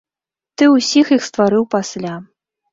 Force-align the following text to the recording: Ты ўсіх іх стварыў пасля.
Ты 0.61 0.69
ўсіх 0.75 1.13
іх 1.17 1.23
стварыў 1.29 1.71
пасля. 1.77 2.19